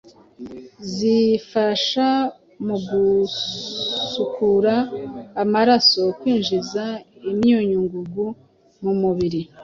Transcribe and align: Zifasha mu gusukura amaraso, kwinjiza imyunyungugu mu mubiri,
Zifasha 0.93 2.07
mu 2.65 2.75
gusukura 2.89 4.75
amaraso, 5.43 6.01
kwinjiza 6.19 6.83
imyunyungugu 7.29 8.25
mu 8.83 8.91
mubiri, 9.01 9.41